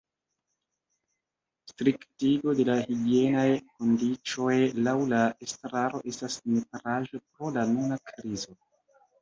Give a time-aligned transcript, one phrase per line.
[1.71, 4.57] Striktigo de la higienaj kondiĉoj
[4.89, 8.61] laŭ la estraro estas nepraĵo pro la nuna krizo.